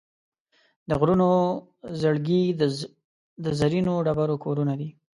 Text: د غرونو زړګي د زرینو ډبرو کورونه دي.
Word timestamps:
د 0.87 0.89
غرونو 0.99 1.29
زړګي 2.01 2.43
د 3.43 3.47
زرینو 3.59 3.93
ډبرو 4.05 4.35
کورونه 4.43 4.73
دي. 4.79 4.89